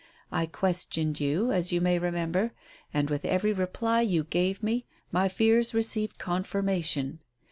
[0.31, 2.53] I questioned you as you may remember,
[2.91, 7.19] and, with every reply you gave me, my fears received confirmation.